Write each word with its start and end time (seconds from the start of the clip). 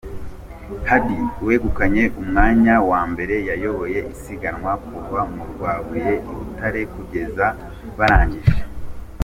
Hadi 0.89 1.17
wegukanye 1.45 2.03
umwanya 2.21 2.75
wa 2.89 3.01
mbere 3.11 3.35
yayoboye 3.49 3.99
isiganwa 4.13 4.71
kuva 4.87 5.19
mu 5.33 5.43
Rwabuye 5.51 6.11
i 6.31 6.33
Butare 6.37 6.81
kugeza 6.93 7.45
barangije. 7.97 8.61